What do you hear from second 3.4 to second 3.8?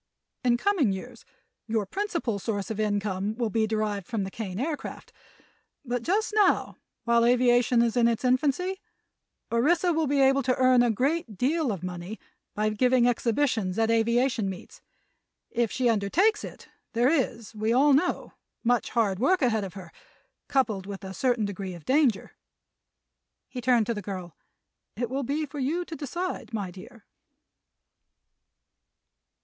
be